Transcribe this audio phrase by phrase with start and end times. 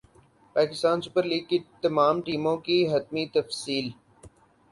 [0.55, 3.85] Pakistan Super League کی تمام ٹیموں کی حتمی تفصیل